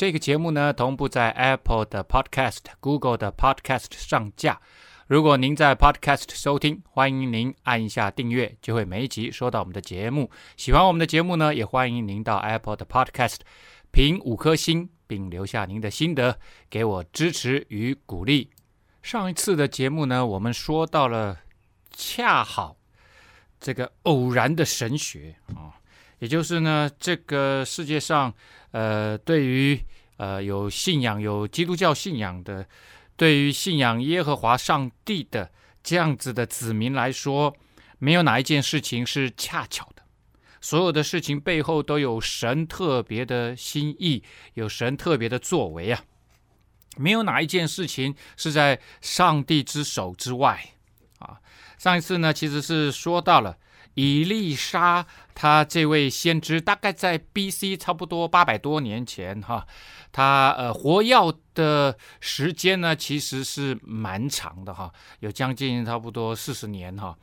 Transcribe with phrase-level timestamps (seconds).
[0.00, 4.58] 这个节目呢，同步在 Apple 的 Podcast、Google 的 Podcast 上架。
[5.06, 10.30] 如果您在 Podcast 收听，欢迎您按一下订阅，就会每一集收到我们的节目。
[10.56, 13.40] 喜欢我们的节目呢，也欢迎您到 Apple 的 Podcast
[13.90, 16.38] 评五颗星，并留下您的心得，
[16.70, 18.48] 给我支持与鼓励。
[19.02, 21.38] 上一次的节目呢，我们说到了
[21.90, 22.74] 恰好
[23.60, 25.76] 这个偶然的神学啊。
[26.20, 28.34] 也就是呢，这个世界上，
[28.72, 29.80] 呃，对于
[30.20, 32.66] 呃有信仰、有基督教信仰的，
[33.16, 35.50] 对于信仰耶和华上帝的
[35.82, 37.56] 这样子的子民来说，
[37.98, 40.02] 没有哪一件事情是恰巧的，
[40.60, 46.04] 所有的事情背后都有神特别的心意，有神特别的作为啊，
[46.98, 50.62] 没有哪一件事情是在上帝之手之外
[51.18, 51.40] 啊。
[51.78, 53.56] 上一次呢，其实是说到了。
[54.00, 57.76] 以利沙，他这位先知，大概在 B.C.
[57.76, 59.66] 差不多八百多年前，哈，
[60.10, 61.14] 他呃活跃
[61.52, 67.14] 的时间呢，其实是蛮长的，哈，有将近差不多四十年，哈。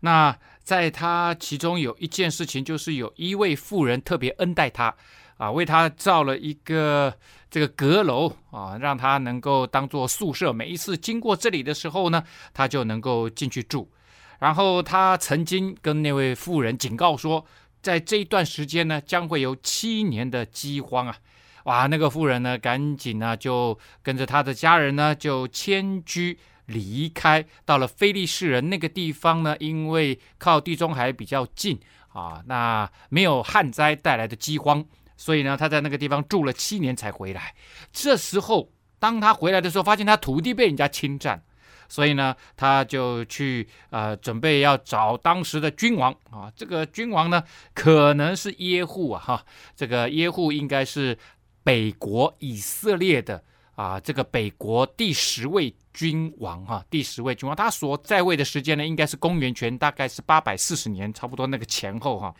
[0.00, 4.94] 那在他其中有一件事情，就是有一位妇人特别恩待他，
[5.38, 7.16] 啊，为他造了一个
[7.50, 13.90] 这个阁楼，啊，让他能够当做宿舍，每一次经过这里的时候呢，他就能够进去住。
[14.38, 17.44] 然后他曾经跟那位妇人警告说，
[17.80, 21.16] 在这一段时间呢，将会有七年的饥荒啊！
[21.64, 34.84] 哇，那个妇人呢，赶紧呢就跟着他的家人呢就迁居离开，到了菲利士人那个地方呢，因为靠地中海比较近啊，那没有旱灾带来的饥荒，
[35.16, 37.54] 所以呢他在那个地方住了七年才回来。
[37.92, 41.42] 这时候当他回来的时候，发现他土地被人家侵占。
[41.88, 47.42] 所以呢，他就去呃准备要找当时的君王啊，这个君王呢
[47.74, 51.16] 可能是耶户啊哈，这个耶户应该是
[51.62, 53.42] 北国以色列的
[53.74, 62.34] 啊，这个北国第十位君王哈，第十位君王，他所在位的时间呢，应该是公元前大概是八百四十年，差不多那个前后哈。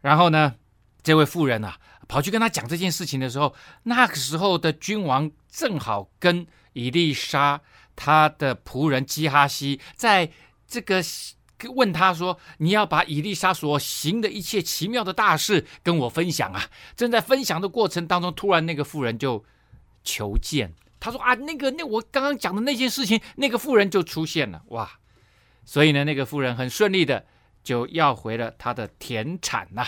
[0.00, 0.54] 然后呢，
[1.02, 1.76] 这位妇人啊
[2.08, 3.54] 跑去跟他讲这件事情的时候，
[3.84, 7.60] 那个时候的君王正好跟以利沙。
[7.96, 10.30] 他的仆人基哈西在
[10.66, 11.02] 这个
[11.74, 19.44] 问他说：“你要把以利沙所行的一切奇妙的大事跟我分享啊！”正在分享的过程当中，突然那个妇人就
[20.02, 20.74] 求见。
[20.98, 24.90] 他说：“啊，那个那我刚刚讲的那件事情，那个妇人就出现了哇！
[25.64, 27.26] 所以呢，那个妇人很顺利的
[27.62, 29.86] 就要回了他的田产呐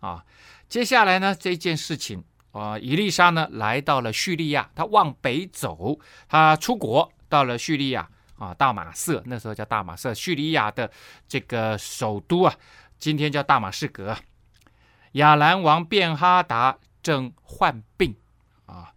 [0.00, 0.24] 啊！
[0.68, 2.22] 接下来呢，这件事情
[2.52, 5.98] 啊，以利沙呢来到了叙利亚，他往北走，
[6.28, 8.08] 他出国。”到了叙利亚
[8.38, 10.88] 啊，大马色，那时候叫大马色，叙利亚的
[11.26, 12.54] 这个首都啊，
[12.96, 14.16] 今天叫大马士革。
[15.14, 18.14] 亚兰王便哈达正患病
[18.66, 18.94] 啊，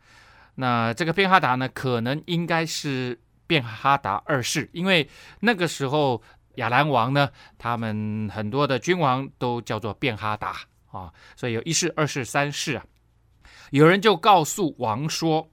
[0.53, 5.09] 那这个便哈达呢，可能应该是便哈达二世，因为
[5.39, 6.21] 那个时候
[6.57, 10.57] 亚兰王呢，他们很多的君王都叫做便哈达
[10.91, 12.85] 啊，所以有一世、二世、三世啊。
[13.71, 15.49] 有人就告诉王说，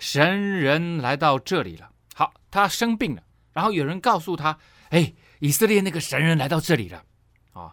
[0.00, 1.90] 神人来到这里了。
[2.56, 3.22] 他生病了，
[3.52, 4.58] 然后有人告诉他
[4.88, 7.02] ：“哎，以色列那个神人来到这里了。”
[7.52, 7.72] 啊，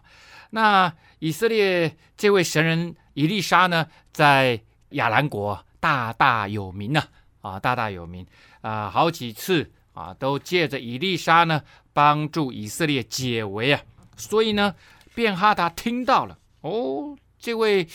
[0.50, 7.02] 那以色列这位神人伊丽莎呢，在亚兰国大大有名呢，
[7.40, 8.26] 啊，大大有名
[8.60, 11.62] 啊，好几次啊，都借着伊丽莎呢，
[11.92, 13.82] 帮助以色列解围啊。
[14.16, 14.74] 所以呢，
[15.14, 17.86] 便哈达听到了，哦，这位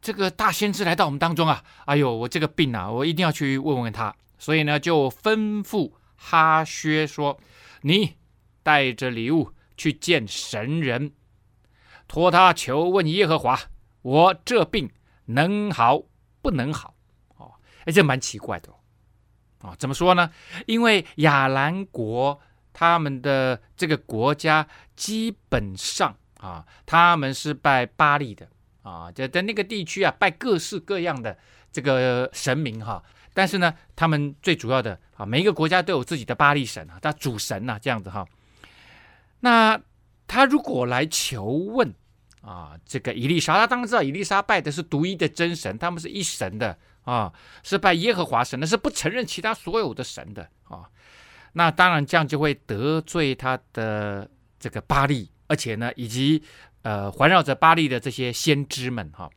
[0.00, 4.14] 这个大先知来到我们当中啊，哎呦，我这个病啊，我一定要去问问他。
[4.38, 7.40] 所以呢，就吩咐哈薛说
[7.82, 8.16] ：“你
[8.62, 11.12] 带着礼物去见神人，
[12.08, 13.58] 托他求问耶和华，
[14.02, 14.90] 我这病
[15.26, 16.02] 能好
[16.42, 16.94] 不能好？”
[17.38, 17.54] 哦，
[17.84, 18.74] 哎，这蛮奇怪的哦。
[19.60, 20.30] 哦，怎么说呢？
[20.66, 22.40] 因为亚兰国
[22.72, 24.66] 他们的这个国家
[24.96, 28.48] 基本上啊，他们是拜巴力的
[28.82, 31.38] 啊，就在那个地区啊，拜各式各样的
[31.72, 33.02] 这个神明哈。
[33.34, 38.26] 但是呢，他们最主要的啊，每一个国家都有自己的巴力神啊，他主神呐、这样子哈。
[39.40, 39.80] 那
[40.26, 41.94] 他如果来求问
[42.40, 47.32] 啊，这个以利沙，他当然知道以利沙拜的是独一的真神，他们是一神的啊，
[47.62, 50.88] 是拜耶和华神的，是不承认其他所有的神的啊。
[51.52, 54.28] 那当然这样就会得罪他的
[54.58, 56.42] 这个巴力，而且呢，以及
[56.82, 59.28] 呃环绕着巴力的这些先知们哈。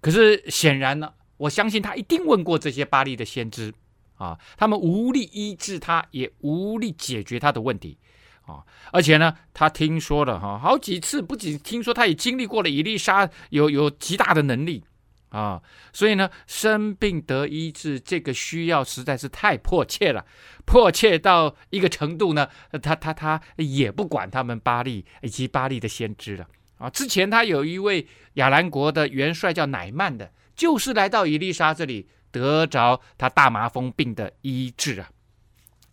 [0.00, 3.72] 可是显然呢，我相信他一定问过这些巴利的先知
[4.16, 7.98] 啊，他们无力医治他，也无力解决他的问题
[8.46, 8.64] 啊。
[8.92, 14.84] 而且呢，他听说了哈，好几次，不仅听说，他也经历过了以利沙有有极大的能力。
[15.30, 15.62] 啊，
[15.94, 20.26] 所以呢，生病得医治这个需要实在是太迫切了，
[20.66, 22.46] 迫切到一个程度呢，
[22.82, 26.46] 他他他也不管他们巴利以及巴利的先知了
[26.76, 26.90] 啊。
[26.90, 35.10] 之前他有一位亚兰国的元帅叫乃曼的，就是来到伊丽莎这里得着他大麻风病的医治啊。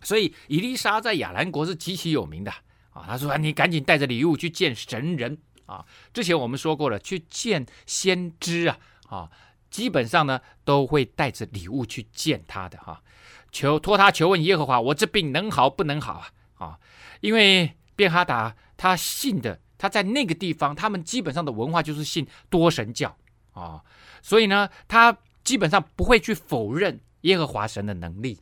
[0.02, 2.50] 所以伊丽莎在亚兰国是极其有名的
[2.90, 3.04] 啊。
[3.06, 8.78] 他说：“你赶紧带着礼物去见神人啊。”之前我们说过了，去见先知啊。
[9.08, 9.28] 啊，
[9.72, 13.02] 基本上呢都会带着礼物去见他的哈，
[13.50, 16.30] 求托他求问耶和华，我这病能好不能好啊？
[16.64, 16.78] 啊，
[17.20, 23.18] 因为便哈达他信的，他在那个地方，他们基本上的文化就是信多神教
[23.52, 23.82] 啊，
[24.22, 28.40] 所以呢，他基本上不会去否认耶和华神的能力。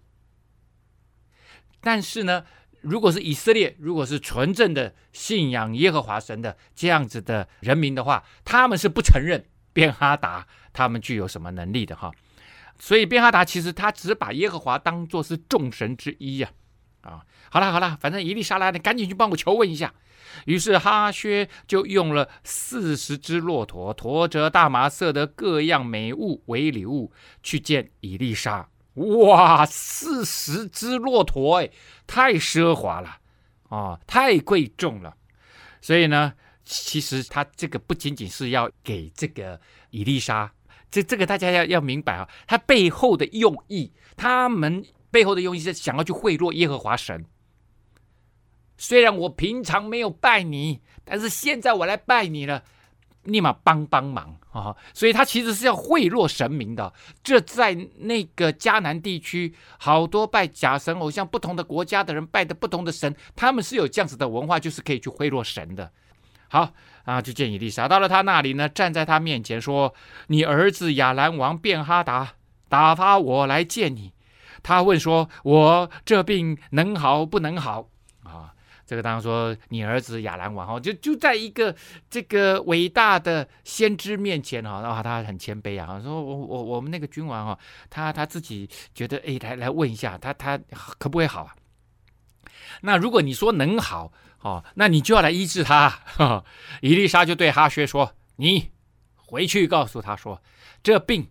[1.80, 2.44] 但是呢，
[2.80, 9.44] 如果是以色列，如果是纯正的信仰耶和华神的这样子的人民的话，他们是不承认。
[9.70, 12.10] 便哈达他们具有什么能力的哈？
[12.80, 16.48] 所以便哈达其实他只把耶和华当作是众神之一呀！
[16.48, 16.52] 啊，
[17.02, 19.92] 啊好了好了，反正伊丽莎拉，你赶紧去帮我求问一下。
[20.44, 27.12] 于是哈薛就用了四十只骆驼，驮着大麻色的各样美物为礼物
[27.42, 28.68] 去见伊丽莎。
[28.94, 31.70] 哇，四十只骆驼哎，
[32.06, 33.18] 太奢华了
[33.68, 35.14] 啊，太贵重了。
[35.80, 36.34] 所以呢。
[36.70, 39.58] 其实他这个不仅仅是要给这个
[39.88, 40.52] 伊丽莎，
[40.90, 47.24] 这这个大家要要明白啊，他背后的用意，他们背后的用意是想要去贿赂耶和华神。
[48.76, 52.62] 虽然我平常没有拜你，但是现在我来拜你了，
[53.24, 54.76] 立马帮帮忙啊！
[54.94, 56.92] 所以他其实是要贿赂神明的。
[57.22, 65.90] 这在那个迦南地区，好多拜假神偶像、不同的国家的人拜的不同的神，他们是有这样子的文化，就是可以去贿赂神的。
[66.48, 66.72] 好
[67.04, 69.92] 啊，就见以利沙到了他那里呢，站在他面前说
[70.28, 72.34] ：“你儿子亚兰王便哈达
[72.68, 74.12] 打发我来见你。
[74.68, 77.88] 他问说：我这病能好不能好？
[78.22, 78.52] 啊，
[78.84, 81.74] 这个当然说你儿子亚兰王哈，就就在一个
[82.10, 90.58] 这个伟大的先知面前哈，然后他很谦卑啊，说我我我们那个君王哈，他他自己觉得哎，来来问一下他他
[90.98, 91.56] 可不可以好啊？
[92.82, 95.88] 那如果你说能好。”哦，那你就要来医治他。
[95.88, 96.44] 哈哈，
[96.80, 98.70] 以利沙就对哈薛说：“你
[99.16, 100.40] 回去告诉他说，
[100.80, 101.26] 这病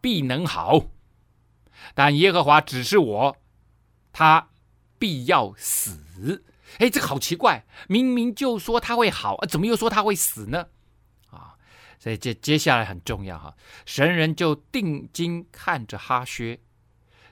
[0.00, 0.80] 必能好，
[1.94, 3.36] 但耶和华指示我，
[4.12, 4.48] 他
[4.98, 6.44] 必要死。”
[6.78, 10.68] 哎，这个好奇怪，明明就说他会好，怎么又说他会死呢？
[11.28, 11.54] 啊，
[11.98, 16.58] 所以接接下来很重要哈，神人就定睛看着哈薛，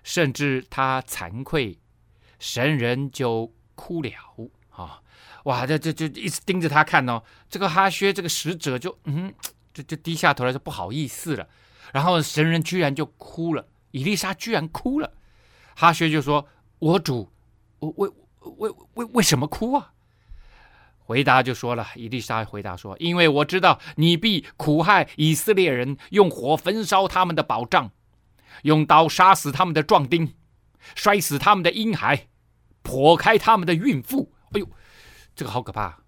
[0.02, 1.78] 甚至他惭愧，
[2.38, 4.10] 神人就哭了
[4.68, 5.00] 啊。
[5.44, 7.22] 哇，这这就一直盯着他看哦。
[7.48, 9.32] 这个哈薛这个使者就嗯，
[9.72, 11.48] 就就低下头来说不好意思了。
[11.94, 15.12] 然后神人居然就哭了，伊丽莎居然哭了。
[15.74, 16.46] 哈薛就说
[16.78, 17.30] ：“我主，
[17.78, 18.08] 我为
[18.40, 19.92] 为为为什么哭啊？”
[20.98, 27.90] 回答就说了，伊丽莎回答说：“因为我知道你必苦害以色列人，用火焚烧他们的宝藏，
[28.62, 30.34] 用刀杀死他们的壮丁，
[30.94, 32.28] 摔死他们的婴孩，
[32.84, 34.68] 剖开他们的孕妇。”哎呦！
[35.34, 35.98] 这个好可怕，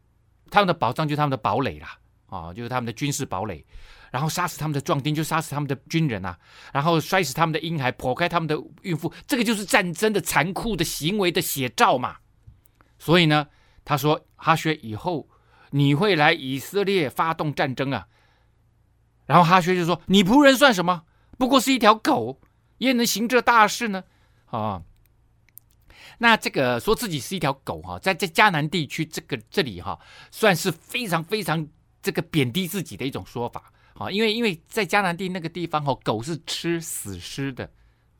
[0.50, 3.64] 他们的宝藏就是他们的堡垒啦，啊，就是他们的军事堡垒，
[4.12, 6.38] 然后杀死他们的壮丁，就杀死他们的军人啊，
[6.72, 12.18] 然后摔死他们的婴孩，剖开他们的孕妇，这个就是战争的残酷的行为的写照嘛。
[12.98, 13.48] 所以呢，
[13.84, 15.28] 他说哈薛以后
[15.70, 18.06] 你会来以色列发动战争啊，
[19.24, 21.04] 然后哈薛就说你仆人算什么？
[21.38, 22.38] 不过是一条狗，
[22.78, 24.04] 也能行这大事呢？
[24.46, 24.82] 啊。
[26.18, 29.98] 那这个说自己是一条狗哈，在在迦南地区这个这里哈，
[30.30, 31.66] 算是非常非常
[32.00, 37.68] 这个贬低自己的一种说法啊，因为因为在迦南地那个地方哈，狗是吃死尸的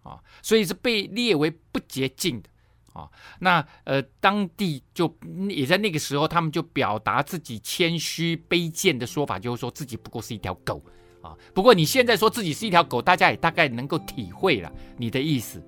[0.03, 2.49] 啊，所以是被列为不洁净的
[2.93, 3.09] 啊。
[3.39, 5.13] 那呃，当地就
[5.49, 10.83] 也在那个时候，他们就表达自己谦虚卑贱的说法，就是说自己不过是一条狗
[11.21, 11.37] 啊。
[11.55, 15.63] 不过你现在说自己是一条狗，大家也大概能够体会了你的意思。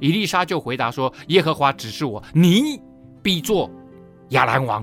[0.00, 2.80] 伊丽莎就回答说：“耶和华指示我，你
[3.22, 3.70] 必做
[4.30, 4.82] 亚兰王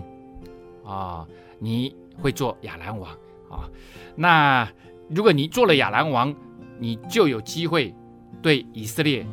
[0.85, 1.27] 啊！
[1.57, 3.17] 你会做亚兰王
[3.49, 3.69] 啊？
[4.15, 4.67] 那
[5.09, 6.33] 如果你做了亚兰王，
[6.79, 7.93] 你就有机会
[8.41, 9.25] 对以色列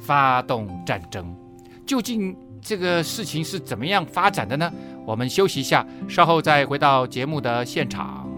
[0.00, 1.34] 发动战争。
[1.84, 4.72] 究竟这个事情是怎么样发展的呢？
[5.04, 8.28] 我们休息一下，稍后再回到节目的现场。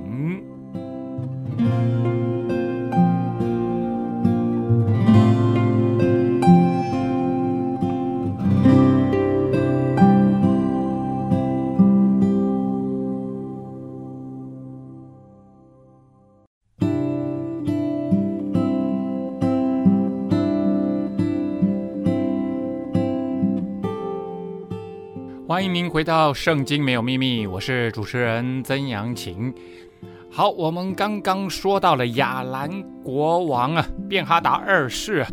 [25.58, 29.52] 欢迎您回到《圣经没有秘密》，我是主持人曾阳晴。
[30.30, 35.26] 好，我们刚刚说到了亚兰国王啊，便哈达二世，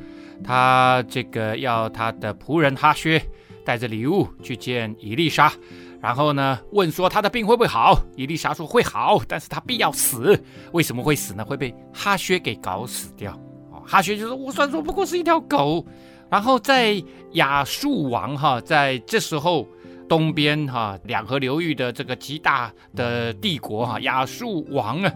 [0.44, 3.22] 他这个要他的仆人哈薛
[3.64, 5.54] 带着礼物去见伊丽莎，
[6.02, 8.02] 然后呢问说他的病会不会好？
[8.16, 10.44] 伊丽莎说会好，但是他必要死。
[10.72, 11.46] 为什么会死呢？
[11.46, 13.40] 会被哈薛给搞死掉。
[13.86, 15.86] 哈薛就说：“我虽然说不过是一条狗。”
[16.32, 17.00] 然后在
[17.34, 19.68] 亚述王哈，在这时候。
[20.08, 25.12] 东边哈两河流域的这个极大的帝国哈亚述王啊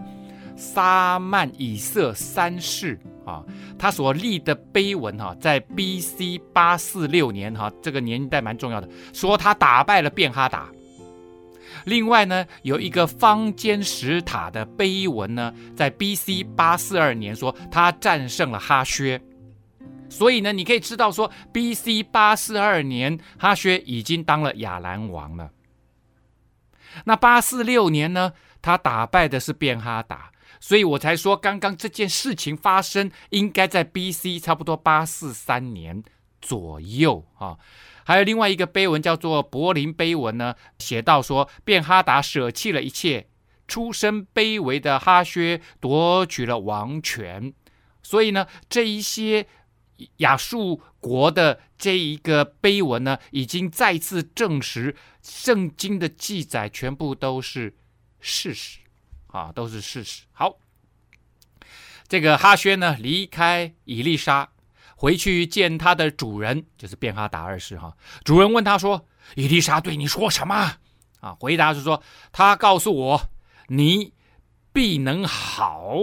[0.56, 3.42] 撒曼以色三世啊，
[3.78, 6.38] 他所立的碑文哈，在 B.C.
[6.52, 10.68] 八四六年哈，这个年代蛮重要的，说他打败了便哈达。
[11.86, 16.44] 另外呢，有一个方尖石塔的碑文呢，在 B.C.
[16.54, 19.18] 八四二年说他战胜了哈薛。
[20.10, 22.02] 所以呢，你可以知道说，B.C.
[22.02, 25.52] 八四二年，哈薛已经当了亚兰王了。
[27.04, 34.40] 那八四六年呢，他打败的是便哈达，所以我才说，刚刚这件事情发生应该在 B.C.
[34.40, 36.02] 差不多八四三年
[36.42, 37.56] 左右啊。
[38.04, 43.28] 还有另外一个碑文叫做柏林碑文呢，写到说，便哈达舍弃了一切，
[43.68, 47.54] 出身卑微的哈薛夺取了王权。
[48.02, 49.46] 所以呢，这一些。
[50.18, 57.74] 亚述国的这一个碑文呢，已经再次证实圣经的记载全部都是
[58.20, 58.78] 事实
[59.28, 60.22] 啊，都是事实。
[60.32, 60.56] 好，
[62.08, 64.50] 这个哈薛呢，离开以利沙，
[64.96, 67.96] 回去见他的主人，就是便哈达二世哈。
[68.24, 70.78] 主人问他说：“以利沙对你说什么？”
[71.20, 72.02] 啊，回答是说
[72.32, 73.30] ：“他告诉我，
[73.68, 74.12] 你
[74.72, 75.94] 必能好。”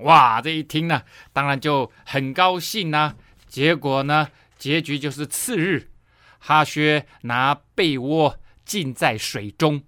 [0.00, 1.02] 哇，这一听呢，
[1.32, 3.14] 当然就很高兴呐、
[3.56, 4.28] 结果呢？
[4.58, 5.90] 结局就是次日，
[6.38, 9.82] 哈薛拿被窝浸在水中，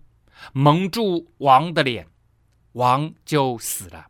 [0.54, 2.08] 蒙住王的脸，
[2.72, 4.06] 王就死了。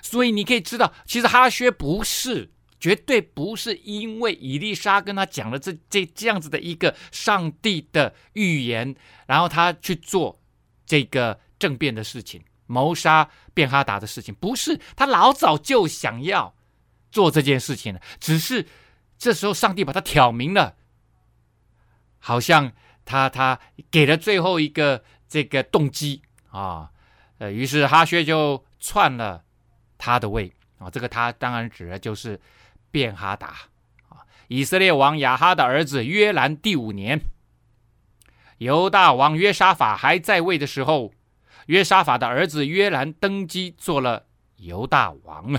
[0.00, 10.40] 所以你可以知道，其实哈薛不是，绝对不是因为伊丽莎跟他讲了这这这样子的一个上帝的预言，然后他去做
[10.86, 16.54] 这个政变的事情，谋杀便哈达的事情，不是，他老早就想要。
[17.14, 18.66] 做这件事情了，只是
[19.16, 20.74] 这时候上帝把他挑明了，
[22.18, 22.72] 好像
[23.04, 26.90] 他他给了最后一个这个动机啊，
[27.38, 29.44] 呃，于是哈薛就篡了
[29.96, 32.40] 他的位啊，这个他当然指的就是
[32.90, 33.46] 便哈达
[34.08, 37.20] 啊，以色列王亚哈的儿子约兰第五年，
[38.58, 41.12] 犹大王约沙法还在位的时候，
[41.66, 45.54] 约沙法的儿子约兰登基做了犹大王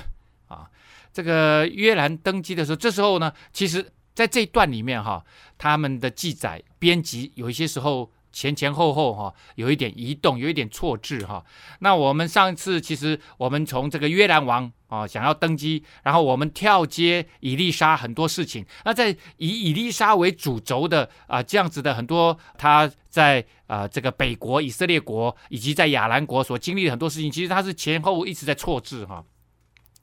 [0.47, 0.69] 啊。
[1.15, 5.23] 这个约兰登基的时候，这时候呢，其实在这一段里面哈，
[5.57, 11.41] 他们的记载编辑有一些时候前前后后哈，有一点移动，有一点错置哈。
[11.79, 18.65] 那我们上一次其实我们从这个约兰王啊想要登基，然后我们跳接以利沙很多事情。
[18.83, 29.23] 那在以以利沙为主轴的啊这样子的很多他在啊这个北国以色列国以及在亚兰国所经历的很多事情，其实他是前后一直在错置哈。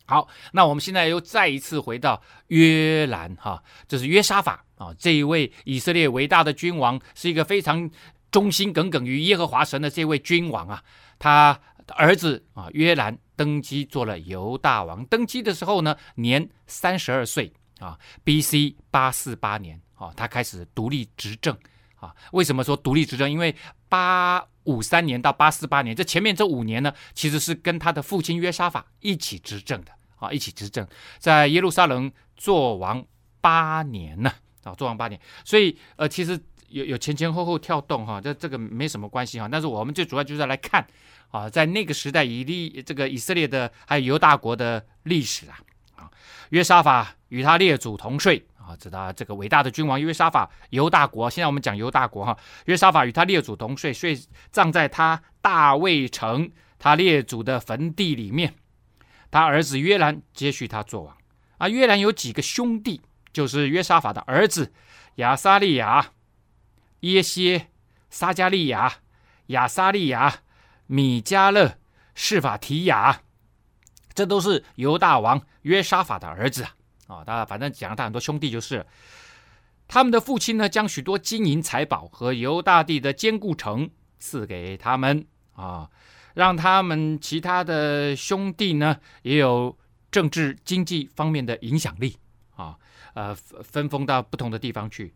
[0.04, 7.88] 好，那我们现在又再一次回到约兰哈，这是约沙法啊，这一位以色列伟大的君王，是一个非常
[8.30, 10.82] 忠心耿耿于耶和华神的这位君王啊。
[11.18, 18.74] 他儿子啊约兰登基做了犹大王，登基的时候呢，年三十二岁啊，B.C.
[18.90, 21.56] 八四八年啊，他开始独立执政
[21.94, 22.14] 啊。
[22.32, 23.30] 为什么说独立执政？
[23.30, 23.54] 因为
[23.88, 30.86] 八五三年到八四八年，这前面这五年呢，其实是跟他的父亲约沙法一起执政的啊，一起执政，
[31.18, 33.04] 在耶路撒冷做王
[33.40, 36.38] 八年呢啊，做王八年，所以呃，其实
[36.68, 40.86] 有有前前后后跳动哈，这这个没什么关系哈，但是我们最主要就是来看
[41.30, 45.58] 啊，在那个时代以利这个以色列的还有犹大国的历史啊
[45.96, 46.10] 啊，
[46.50, 48.46] 约沙法与他列祖同睡。
[48.72, 51.28] 啊，知道这个伟大的君王约沙法，犹大国。
[51.28, 54.18] 现在我们讲犹大国哈，约沙法与他列祖同睡，睡
[54.50, 58.54] 葬在他大卫城他列祖的坟地里面。
[59.30, 61.16] 他儿子约兰接续他做王
[61.58, 63.00] 啊，约兰有几个兄弟，
[63.32, 64.72] 就是约沙法的儿子
[65.16, 66.12] 亚撒利雅、
[67.00, 67.68] 耶歇、
[68.10, 68.94] 撒迦利亚、
[69.46, 70.40] 亚撒利雅、
[70.86, 71.78] 米迦勒、
[72.14, 73.22] 示法提雅，
[74.14, 76.74] 这都是犹大王约沙法的儿子啊。
[77.12, 78.86] 啊，他反正讲了他很多兄弟就是。
[79.88, 85.90] 他们的父亲呢，将许多金银财宝和犹大地的坚固城赐给他们啊，
[86.34, 89.76] 让他们其他的兄弟呢也有。
[90.12, 92.18] 政治经济方面的影响力
[92.54, 92.76] 啊，
[93.14, 95.14] 呃，分封到不同的地方去，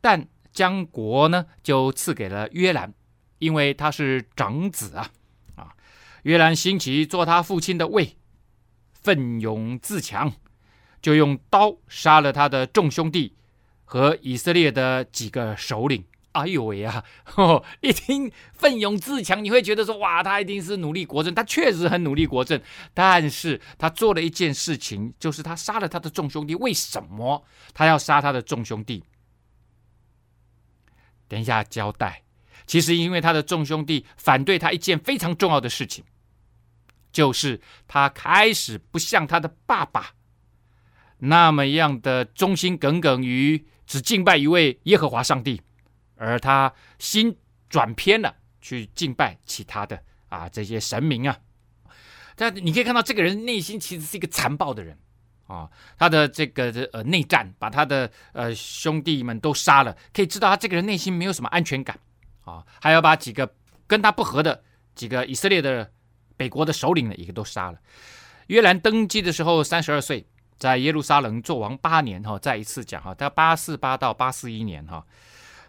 [0.00, 2.92] 但将国呢就赐给了约兰，
[3.38, 5.08] 因为他是长子啊
[5.54, 5.72] 啊。
[6.24, 8.16] 约兰兴起做他父亲的位，
[8.94, 10.32] 奋勇自强，
[11.02, 13.34] 就用刀杀了他的众兄弟
[13.84, 16.04] 和以色列的几个首领。
[16.32, 17.04] 哎呦喂呀！
[17.82, 21.34] 一听奋勇自强，你会觉得说哇，他一定是努力国政。
[21.34, 22.58] 他确实很努力国政，
[22.94, 26.54] 但是他做了一件事情，就是他杀了他的众兄弟。
[26.54, 27.44] 为什么
[27.74, 29.04] 他要杀他的众兄弟？
[31.28, 32.22] 等一下交代。
[32.66, 36.02] 其实因为他的众兄弟反对他一件非常重要的事情，
[37.12, 40.14] 就是他开始不像他的爸爸
[41.24, 45.60] 那么样的忠心耿耿于只敬拜一位耶和华上帝。
[46.16, 47.36] 而他心
[47.68, 51.38] 转偏了，去敬拜其他的啊这些神明啊。
[52.34, 54.98] 但你可以看到，这个人内心其实是一个残暴的人
[55.46, 55.68] 啊。
[55.96, 61.98] 他的这个呃内战，把他的呃兄弟们都杀了，可以知道他这个人内心没有什么安全感
[62.44, 62.64] 啊。
[62.80, 63.54] 还要把几个
[63.86, 64.62] 跟他不和的
[64.94, 65.92] 几个以色列的
[66.36, 67.78] 北国的首领呢，一个都杀了。
[68.48, 70.26] 约兰登基的时候三十二岁，
[70.62, 72.38] 在耶路撒冷做王八年哈。
[72.38, 75.04] 再一次讲哈，他八四八到八四一年哈。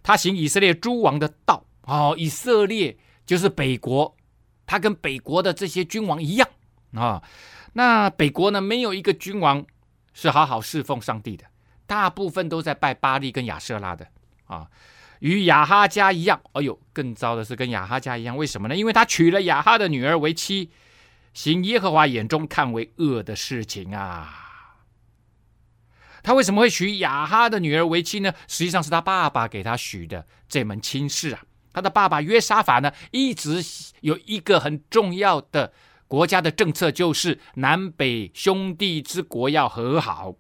[0.04, 2.96] 他行以色列诸王的道，哦，以色列
[3.26, 4.16] 就是北国，
[4.68, 6.48] 他跟北国的这些君王一样
[6.94, 7.24] 啊。
[7.74, 9.66] 那北国呢，没有一个君王
[10.14, 11.46] 是好好侍奉上帝的，
[11.88, 14.08] 大部分都在拜巴力跟亚舍拉的
[14.46, 14.68] 啊。
[15.22, 18.76] 与亚哈家一样，哎呦，更糟的是跟亚哈家一样，为什么呢？
[18.76, 20.70] 因为他娶了亚哈的女儿为妻，
[21.34, 24.43] 行耶和华眼中看为恶的事情啊。
[26.24, 28.34] 他为什么会娶亚哈的女儿为妻呢？
[28.48, 31.44] 实际上是他爸爸给他许的这门亲事啊。
[31.74, 33.64] 他的爸爸约沙法呢，一直
[34.02, 35.74] 有一个很重要的
[36.08, 40.36] 国家的政策，就是南北兄弟之国要和好。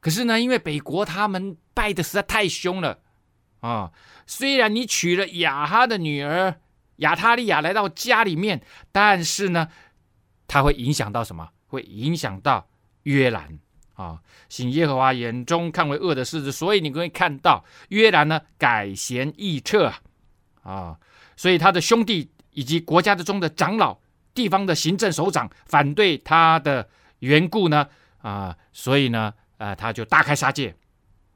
[0.00, 2.98] 可是呢，因为北国他们败得实在太凶了
[3.60, 3.92] 啊。
[4.26, 6.60] 虽然你娶了亚哈的女儿
[6.96, 9.68] 亚他利亚来到家里面，但是呢，
[10.46, 11.48] 他会影响到什么？
[11.68, 12.68] 会影响到
[13.04, 13.58] 约兰。
[13.94, 19.92] 啊，行耶和华眼中看为恶的事，所以你可以看到约兰呢改弦易辙
[20.62, 20.98] 啊，
[21.36, 23.98] 所以他的兄弟以及国家的中的长老、
[24.34, 26.88] 地方的行政首长反对他的
[27.20, 30.74] 缘故呢啊，所以呢啊他就大开杀戒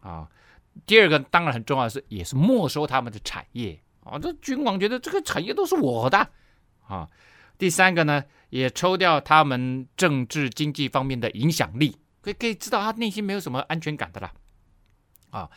[0.01, 0.29] 啊。
[0.85, 6.29] 第二个当然很重要的是，也是没收他们的产业啊，这君王觉得这个产业都是我的
[6.89, 7.09] 啊。
[7.57, 11.97] 第三个呢，也抽掉他们政治经济方面的影响力。
[12.29, 14.33] 可以可以知道他内心没有什么安全感的啦，
[15.31, 15.49] 啊，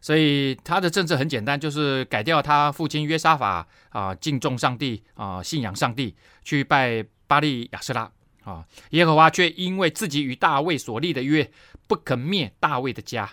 [0.00, 8.10] 所以他的政策很简单，就是改掉他父亲约沙法啊，敬重上帝啊，信仰上帝，去拜巴力亚舍拉
[8.44, 8.66] 啊。
[8.90, 11.50] 耶和华却因为自己与大卫所立的约，
[11.86, 13.30] 不肯灭大卫的家，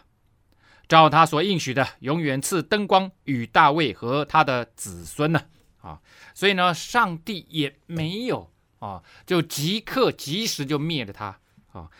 [0.87, 5.41] 照他所应许的，永远赐灯光与大卫和他的子孙呢
[5.81, 5.99] 啊。
[6.33, 11.39] 所以呢，上帝也没有啊，就即刻即时就灭了他。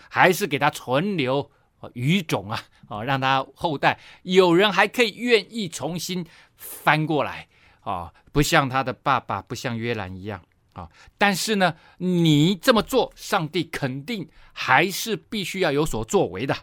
[0.10, 1.52] 还是给他存留
[1.94, 7.48] 余种啊，哦，让他后代有人还可以愿意重新翻过来
[7.82, 10.42] 啊，不像他的爸爸，不像约兰一样
[10.74, 10.90] 啊。
[11.18, 16.56] 但是呢，你这么做，上帝肯定还是必须要有所作为的。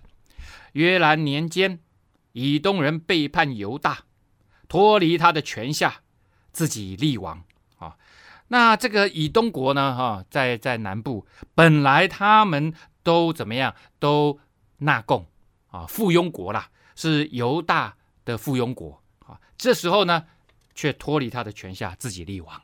[0.72, 1.78] 约兰年间，
[2.32, 4.06] 以东人背叛犹大，
[4.68, 6.02] 脱离他的权下，
[6.50, 7.44] 自己立王。
[8.48, 12.72] 那这个以东国呢，哈，在在南部，本来他们。
[13.04, 13.74] 都怎么样？
[13.98, 14.40] 都
[14.78, 15.26] 纳贡
[15.70, 19.38] 啊，附庸国啦，是犹大的附庸国啊。
[19.58, 20.24] 这时候呢，
[20.74, 22.58] 却脱离他的权下，自己立王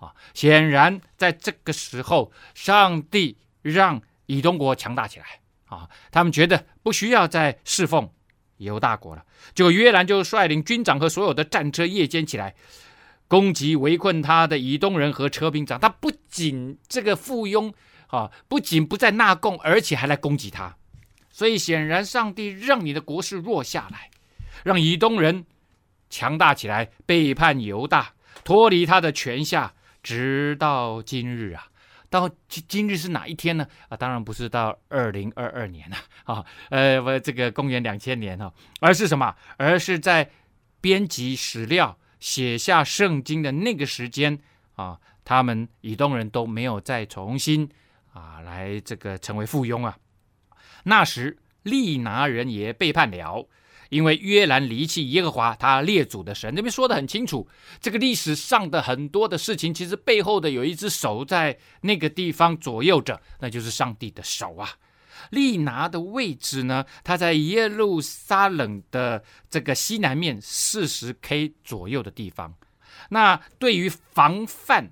[0.00, 0.14] 啊。
[0.32, 5.26] 显然，在这个时候，上帝让以东国强大起来
[5.66, 5.86] 啊。
[6.10, 8.08] 他们觉得不需要再侍奉
[8.56, 9.22] 犹大国了，
[9.54, 12.54] 就约兰就率领军长和所有的战车，夜间起来
[13.32, 15.80] 攻击围困他的以东人和车兵长。
[15.80, 17.72] 他不仅这个附庸。
[18.12, 18.30] 啊！
[18.46, 20.76] 不仅不再纳贡，而且还来攻击他，
[21.30, 24.10] 所以显然上帝让你的国势弱下来，
[24.64, 25.46] 让以东人
[26.10, 28.12] 强大起来，背叛犹大，
[28.44, 31.68] 脱离他的权下，直到今日啊，
[32.10, 33.66] 到今今日是哪一天呢？
[33.88, 39.34] 啊，当然不是到二零二二年了啊，呃，这个公元两千年哈，而是什么？
[39.56, 40.30] 而是在
[40.82, 44.38] 编辑史料、写下圣经的那个时间
[44.76, 47.68] 啊，他们以东人都没有再重新
[48.12, 49.98] 啊来这个成为附庸啊。
[50.84, 53.48] 那时利拿人也背叛了。
[53.88, 57.46] 因为约兰离弃耶和华他列祖的神，这边说的很清楚。
[57.78, 64.70] 这个历史上的很多的事情，其实背后的有一只手在那个地方左右着，那就是上帝的手啊。
[65.30, 72.54] 利拿的位置呢，它在耶路撒冷的这个西南面四十 K 左右的地方。
[73.10, 74.90] 那对于防范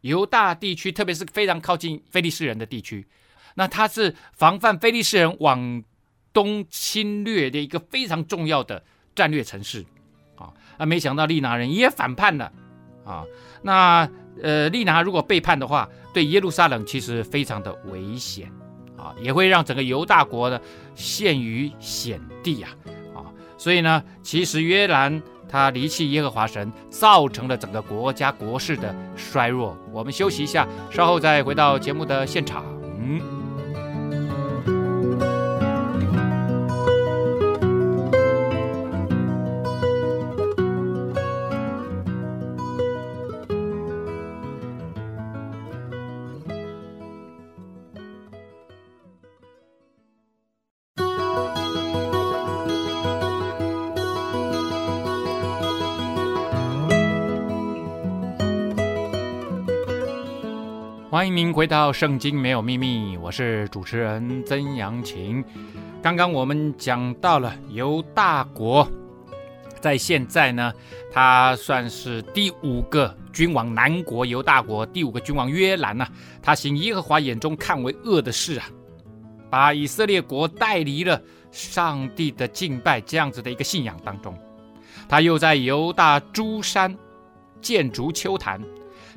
[0.00, 3.06] 犹大地区，特别是非常靠近非利士人的地区，
[3.54, 5.82] 那它是防范非利士人往。
[6.30, 8.84] 东侵略的一个非常重要的
[9.16, 9.84] 战略城市，
[10.36, 12.52] 啊，那没想到利拿人也反叛了，
[13.04, 13.24] 啊，
[13.62, 14.08] 那
[14.40, 18.52] 呃，利拿如果背叛的话，对耶路撒冷其实非常的危险，
[19.20, 20.60] 也会让整个犹大国呢
[20.94, 22.68] 陷于险地呀，
[23.14, 29.76] 啊，所以呢，其实约兰他离弃耶和华神，造成了整个国家国势的衰弱。
[29.92, 32.64] 我们休息一下，稍后再回到节目的现场。
[61.18, 65.44] 欢迎您回到《圣经没有秘密》，我是主持人曾阳晴。
[66.00, 68.88] 刚刚我们讲到了犹大国，
[69.80, 70.72] 在现在呢，
[71.10, 76.06] 他算是第五个君王，南国犹大国第五个君王约兰呐、
[76.40, 78.66] 他行耶和华眼中看为恶的事啊，
[79.50, 84.38] 把以色列国带离了上帝的敬拜这样子的一个信仰当中。
[85.08, 86.96] 他又在犹大诸山
[87.60, 88.62] 建筑秋坛。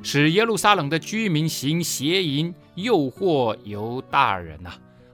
[0.02, 4.70] 使耶路撒冷的居民行邪淫，诱惑犹大人呐！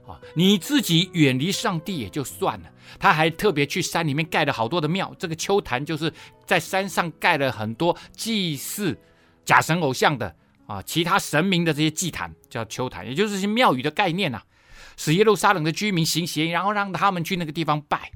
[0.07, 5.13] 啊，你自己远离上帝也就算了，他还特别去山里面盖了好多的庙。
[5.19, 6.11] 这个邱坛就是
[6.45, 8.97] 在山上盖了很多祭祀
[9.45, 14.41] 假神偶像的啊，其他神明的这些祭坛叫邱坛，也就是这些庙宇的概念呐、
[14.97, 18.11] 使耶路撒冷的居民行邪淫，然后让他们去那个地方拜，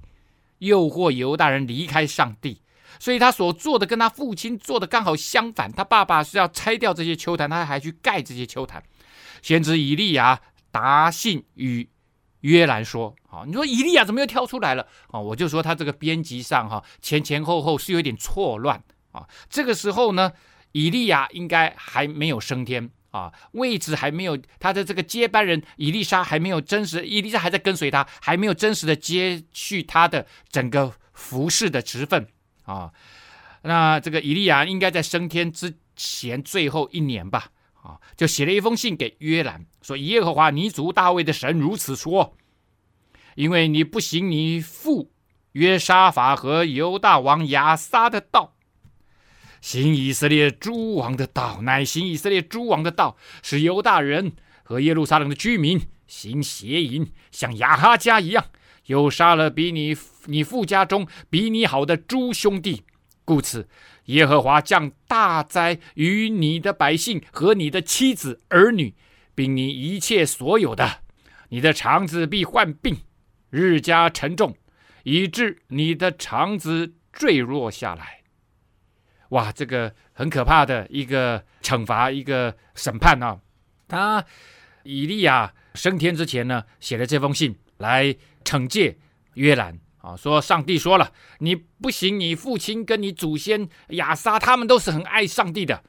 [0.58, 2.63] 诱惑犹大人离开上帝。
[3.04, 8.82] 所以他所做的跟他父亲做的刚好相反，他爸爸是要拆掉这些邱坛，他还去盖这些邱坛。
[9.42, 10.40] 先知以利亚
[10.72, 11.90] 答信与
[12.40, 14.88] 约兰说：“啊，你说以利亚怎么又跳出来了？
[15.10, 19.28] 啊，我就说他这个编辑上哈前前后后是有点错乱啊。
[19.50, 20.32] 这个时候呢，
[20.72, 32.26] 以利亚应该还没有升天啊，位置还没有他的这个接班人以利沙还没有真实，以利沙还在跟随他，还没有真实的接续他的整个服侍的职分。”
[32.64, 32.92] 啊，
[33.64, 42.36] 那这个以利亚应该在升天之前最后一年吧，啊，就写了一封信给约兰，说：“耶和华你祖大卫的神如此说，
[43.36, 45.12] 因为你不行你父
[45.52, 48.56] 约沙法和犹大王亚撒的道，
[49.62, 58.46] 行以色列诸王的道，乃行以色列诸王的道，使犹大人和耶路撒冷的居民行邪淫，像亚哈家一样。”
[58.88, 62.84] 又杀了比你你父家中比你好的诸兄弟，
[63.24, 63.68] 故此
[64.06, 68.94] 耶和华降大灾于你的百姓和你的妻子儿女，
[69.34, 71.00] 并你一切所有的，
[71.50, 72.98] 你的肠子必患病，
[73.50, 74.56] 日加沉重，
[75.04, 78.24] 以致你的肠子坠落下来。
[79.30, 83.40] 哇，这个很可怕的一个惩罚，一个审判啊！
[83.88, 84.26] 他
[84.84, 88.16] 以利亚升天之前呢，写了这封信来。
[88.44, 88.98] 惩戒
[89.34, 89.80] 约兰。
[90.04, 95.82] 啊，说上帝说了，你不行，你父亲跟你祖先亚撒他们都是很爱上帝的，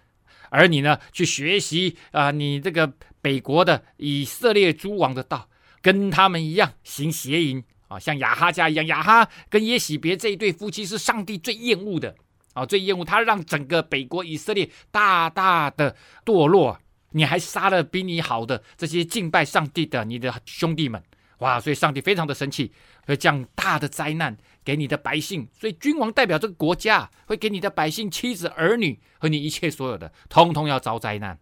[0.50, 5.48] 而你呢，去学习啊，你这个北国的以色列诸王的道，
[5.82, 7.64] 跟他们一样行邪淫。
[7.88, 12.14] 啊，像亚哈家一样，亚哈跟耶洗别这一对夫妻是上帝最厌恶的。
[12.52, 16.78] 啊，最厌恶他让整个北国以色列大大的堕落，
[17.10, 21.02] 你还杀了比你好的这些敬拜上帝的你的兄弟们。
[21.38, 21.60] 哇！
[21.60, 22.72] 所以上帝非常的生气，
[23.06, 25.48] 会降大的灾难给你的百姓。
[25.52, 31.38] 所以君王代表这个国家，会给你的百姓妻子儿女和你一切所有的，通通要遭灾难。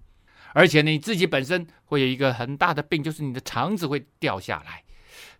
[0.54, 4.82] 而且你自己本身会有一个很大的病，就是你的肠子会掉下来。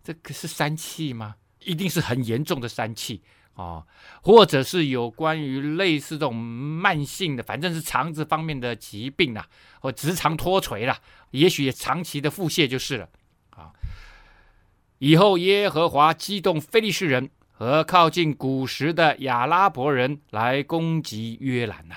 [0.03, 1.37] 这可是三气吗？
[1.65, 3.23] 一定是很严重的疝气
[3.55, 3.85] 啊，
[4.23, 9.47] 或者是有关于类似这种慢性的，反正是肠子方面的疾病啊，
[9.81, 10.99] 或直肠脱垂啦，
[11.31, 13.09] 也许也长期的腹泻就是了。
[15.03, 21.97] 以后耶和华激动非利士人和靠近古时的亚拉伯人来攻击约兰呐。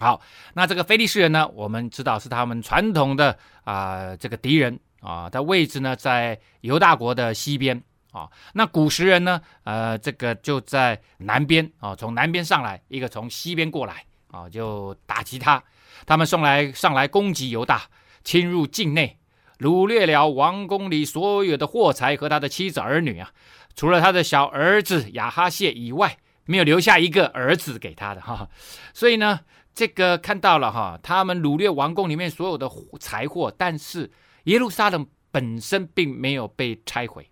[0.00, 0.20] 好，
[0.52, 8.28] 那这个非利士人呢，我们知道是他们传统的啊、这个敌人啊，他位置呢在犹大国的西边啊。
[8.52, 15.62] 那古时人呢，呃，这个就在南边啊，从南边上来，一个从西边过来啊，就打击他。
[16.04, 17.82] 他们送来上来攻击犹大，
[18.24, 19.16] 侵入境内，
[19.58, 23.30] 掳掠了王宫里所有的货财和他的妻子儿女啊，
[23.74, 28.48] 除了他的小儿子亚哈谢以外，没有留下一个儿子给他的哈。
[28.92, 29.40] 所以呢。
[29.76, 34.08] 这个看到了哈，他们掳掠王宫里面所有的财货，但是
[34.44, 37.28] 耶路撒冷本身并没有被拆毁。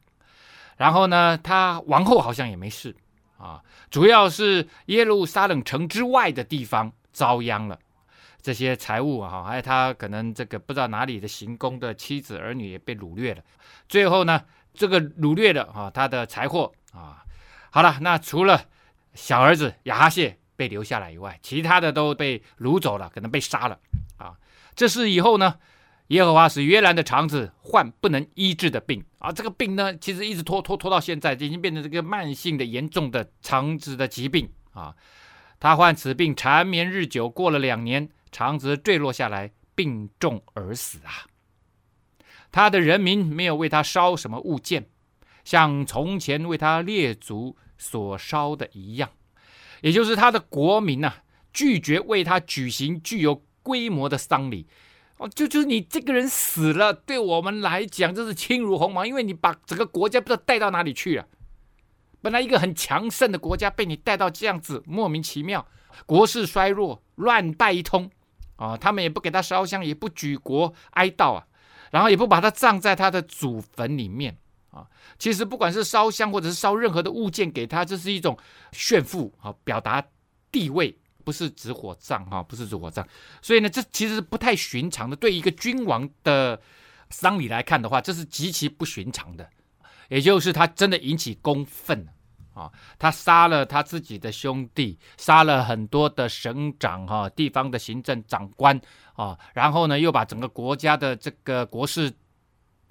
[0.76, 2.96] 然后呢，他王后好像也没事
[3.38, 7.78] 啊，主要是耶路撒冷城之外的地方遭殃了，
[8.42, 13.42] 这些财物啊，还有他可能这个不知道哪里的行宫的妻子儿女也被掳掠了。
[13.88, 14.42] 最后呢，
[14.74, 17.24] 这个掳掠的啊，他的财货啊，
[17.70, 18.64] 好了，那除了
[19.14, 20.36] 小儿子亚哈谢。
[20.54, 23.78] 被留下来以外，其他的都被掳走了，可能被杀了
[24.16, 24.36] 啊。
[24.76, 25.56] 这事以后呢，
[26.08, 29.32] 耶和华使约兰的肠子患不能医治的病啊。
[29.32, 34.94] 这个病呢，其实一直拖拖拖到现在，已经变成这个慢性的、严重的肠子的疾病啊。
[35.58, 41.28] 他患此病缠绵日久，过了两年，长子坠落下来，病重而死啊。
[42.50, 44.88] 他的人民没有为他烧什么物件，
[45.44, 49.10] 像从前为他列祖所烧的一样。
[49.82, 54.66] 也就是他的国民呐、啊，拒绝为他举行具有规模的丧礼，
[55.16, 61.26] 哦，就就是你这个人死了，对我们来讲就是轻如鸿毛，因为你把整个国家不知道带到哪里去了。
[62.20, 65.66] 本来一个很强盛的国家，被你带到这样子，莫名其妙，
[66.06, 68.08] 国势衰弱，乱败一通，
[68.62, 71.46] 啊，他们也不给他烧香，也不举国哀悼啊，
[71.90, 74.38] 然后也不把他葬在他的祖坟里面。
[74.70, 74.86] 啊，
[75.18, 78.38] 其实不管是烧香或者是烧任何的物件给他，这是一种
[78.70, 80.02] 炫富啊，表达
[80.50, 83.06] 地位，不是指火葬哈，不是指火葬。
[83.42, 85.16] 所以呢，这其实是不太寻常的。
[85.16, 86.58] 对一个君王的
[87.10, 89.46] 丧礼来看的话，这是极其不寻常的。
[90.08, 92.06] 也就是他真的引起公愤
[92.54, 98.80] 啊，他杀了他自己的兄弟，杀了很多的省长哈，地方的行政长官
[99.14, 102.12] 啊，然后呢，又把整个国家的这个国势。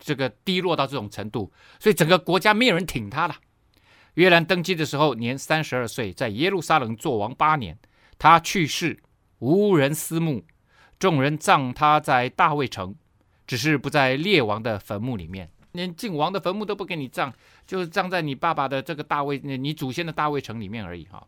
[0.03, 3.35] 这个低落到这种程度，所以整个国家没有人挺他了。
[4.15, 7.77] 约兰登基的时候年三十二岁，在耶路撒冷做王八年。
[8.17, 8.99] 他去世，
[9.37, 10.43] 无人思慕，
[10.97, 12.95] 众人葬他在大卫城，
[13.45, 17.31] 只是不在列王的坟墓里面，连晋王的坟墓都不给你葬，
[17.71, 21.25] 就是葬在你爸爸的这个大卫，你祖先的大卫城里面而已哈。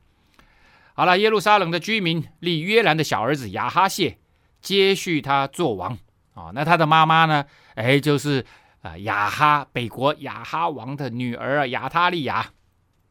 [0.93, 4.17] 好了，耶路撒冷的居民立约兰的小儿子亚哈谢
[4.59, 5.97] 接续他做王
[6.33, 6.51] 啊。
[6.53, 7.45] 那他的妈妈呢？
[7.75, 8.45] 哎，就是。
[8.81, 12.51] 啊，亚哈北国亚哈王的女儿啊，亚他利亚，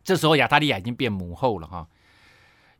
[0.04, 1.88] 这时候亚他利亚已经变母后了哈，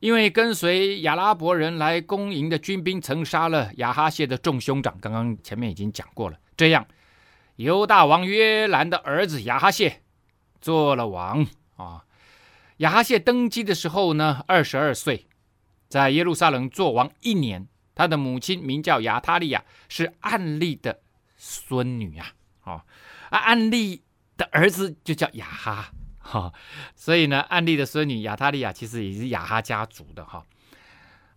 [0.00, 6.38] 因为跟随亚拉伯人来攻营的军兵曾杀了亚哈谢的众兄长，刚刚前面已经讲过了。
[6.54, 6.86] 这样，
[7.56, 10.01] 犹大王约兰的儿子亚哈谢
[10.62, 11.46] 做了王
[11.76, 12.04] 啊。
[12.78, 15.26] 亚哈谢登基的时候呢，二十二岁，
[15.88, 17.68] 在耶路撒冷做王一年。
[17.94, 21.00] 他的母亲名叫亚他利亚，是暗利的
[21.36, 22.32] 孙女啊。
[22.64, 22.82] 哦
[23.28, 24.02] 啊，暗利
[24.38, 26.52] 的儿子就叫亚哈，哈，
[26.96, 30.42] 所以呢，暗利的孙女亚他利亚其实也是亚哈家族的哈。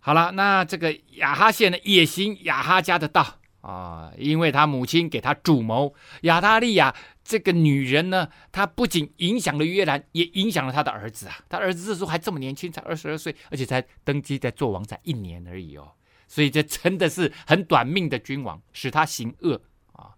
[0.00, 5.92] 好了，那这个亚哈谢呢，也行亚哈家的道啊，因为他母亲给他主谋。
[6.22, 11.38] 亚他利亚这个女人呢，她不仅影响了约兰，也影响了他的儿子啊。
[11.48, 15.90] 他儿子这时候还这么年轻，才二十二岁，而且才登基，在做王才一年而已哦。
[16.28, 19.60] 所以这真的是很短命的君王，使他行恶
[19.94, 20.14] 啊。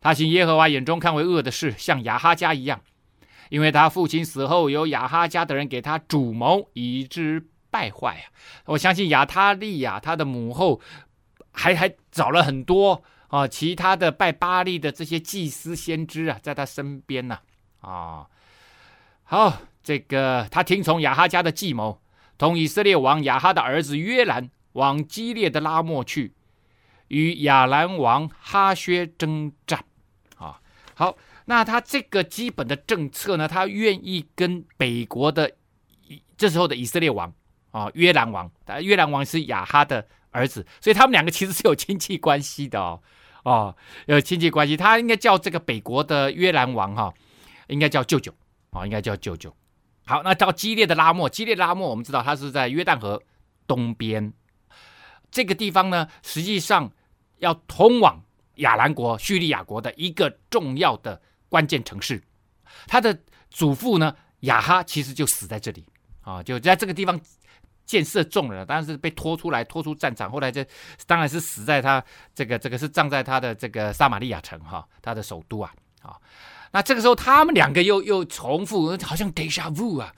[0.00, 2.80] 他行耶和华眼中看为恶的事，像亚哈家一样，
[3.50, 8.32] 因为他父亲死后，由亚哈家的人给他主谋，以致败坏啊。
[8.64, 10.80] 我相信亚他利亚他的母后
[11.58, 17.40] 还还找了很多啊，其他的拜巴力的这些祭司先知啊，在他身边呢
[17.80, 18.26] 啊，
[19.24, 22.00] 好，这个他听从亚哈家的计谋，
[22.38, 26.32] 同以色列王亚哈的儿子约兰往基列的拉末去，
[27.08, 29.84] 与亚兰王哈薛征战
[30.36, 30.60] 啊。
[30.94, 31.16] 好，
[31.46, 35.50] 那他这个基本的政策呢，他愿意跟北国的
[36.36, 37.32] 这时候的以色列王
[37.72, 43.00] 啊约兰王，约兰王是亚哈的儿子，所以他们两个其实是有亲戚关系的哦，
[43.44, 47.12] 哦，有亲戚关系，他应该叫这个北国的约兰王哈，
[47.68, 48.32] 应该叫舅舅
[48.70, 49.54] 啊，应该叫舅舅。
[50.06, 53.22] 好，那到激烈的拉莫，激烈的拉莫，我们知道它是在约旦河
[53.66, 54.32] 东边，
[55.30, 56.90] 这个地方呢，实际上
[57.38, 58.22] 要通往
[58.56, 62.22] 亚兰国、叙利亚国的一个重要的关键城市。
[62.86, 63.18] 他的
[63.50, 65.84] 祖父呢，亚哈其实就死在这里
[66.22, 67.20] 啊，就在这个地方
[67.88, 70.62] 箭射中了，当然是被拖出来，拖出战场，后来这
[71.06, 75.72] 当然是死在他这个这个是葬在他的这个撒玛利亚城哈，他的首都啊
[76.02, 76.14] 啊。
[76.70, 80.12] 那这个时候他们两个又又重复，好像 deja vu 啊。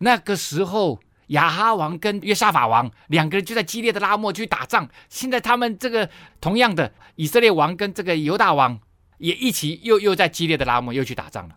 [0.00, 8.78] 那个时候亚哈王跟约沙法王两个人就在激烈的拉末去打仗，现在他们这个同样的以色列王跟这个犹大王
[9.16, 11.54] 也一起又又在激烈的拉末又去打仗了。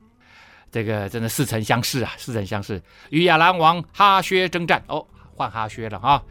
[0.72, 2.82] 这个真的似曾相识啊，似曾相识。
[3.12, 6.24] 与亚兰王哈薛征战，哦，换哈薛了哈。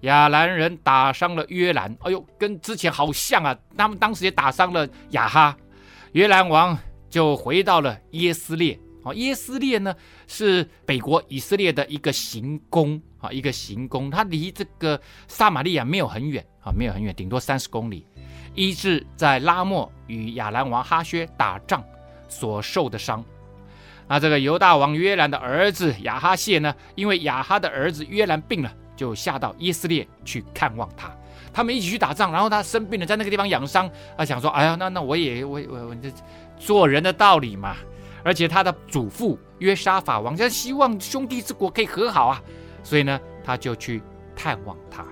[0.00, 3.56] 亚兰人打伤了约兰，哎呦，跟之前好像啊。
[3.76, 5.56] 他们当时也打伤了亚哈，
[6.12, 8.78] 约兰王就回到了耶斯列。
[9.04, 9.94] 哦，耶斯列呢
[10.26, 18.06] 是北国以色列的一个行宫啊，一个行宫，它离这个撒玛利亚没有很远啊，没有很远，顶多三十公里。
[18.54, 21.82] 医治在拉末与亚兰王哈薛打仗
[22.28, 23.24] 所受的伤。
[24.08, 31.10] 那这个犹大王约兰的儿子亚哈谢呢，因为亚哈的儿子约兰病了，就下到耶斯列去看望他。
[31.52, 33.90] 他们一起去打仗，然后他生病了，在那个地方养伤。
[34.16, 36.12] 他想说：“哎呀，那那我也我我我这
[36.58, 37.76] 做人的道理嘛。”
[38.22, 42.42] 而且他的祖父约沙法王就希望兄弟之国可以和好啊，
[42.82, 44.02] 所以呢，他就去
[44.34, 45.02] 探望他。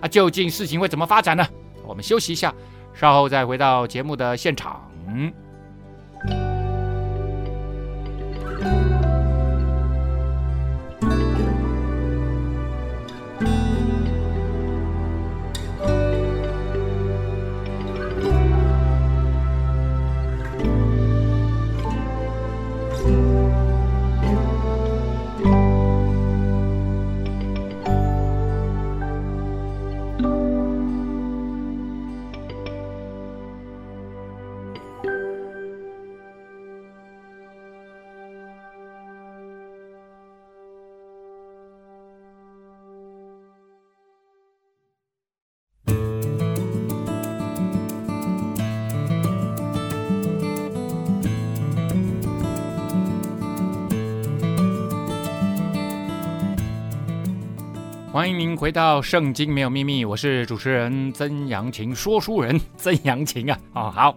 [0.00, 1.46] 啊，究竟事情会怎么发展呢？
[1.84, 2.52] 我们休息一下，
[2.92, 4.90] 稍后再回到节目的现场。
[58.14, 63.58] 欢迎您回到《圣经没有秘密》，我是主持人曾阳晴，说书人曾阳晴啊。
[63.72, 64.16] 哦，好，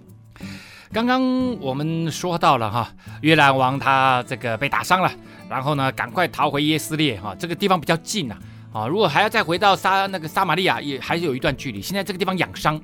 [0.93, 5.11] 刚刚我们说到了哈，约兰王他这个被打伤了，
[5.49, 8.37] 然后呢，赶快逃回耶斯列哈，这个地方比较近啊。
[8.71, 11.81] 啊，如果还要再回到撒那个撒玛利亚，也还是有一段距离。
[11.81, 12.79] 现在这个地方养伤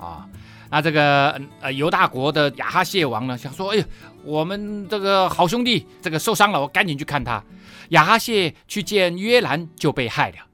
[0.00, 0.26] 啊，
[0.70, 3.84] 那这个呃犹大国的亚哈谢王呢，想说，哎呀，
[4.24, 7.44] 我们这个好兄弟这个受伤了，我赶紧去看他。
[7.90, 10.46] 亚哈谢去见约兰就被害了。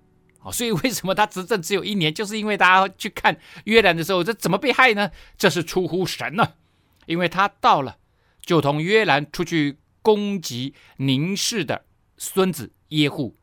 [0.43, 2.13] 哦，所以为什么他执政只有一年？
[2.13, 5.11] 就是因为大家去看约兰的时候，这怎么被害呢？
[5.39, 6.55] 这是出乎神呢、
[7.07, 7.99] 因为他到了，
[8.45, 11.85] 就同约兰出去攻击宁示的
[12.19, 13.37] 孙子耶户。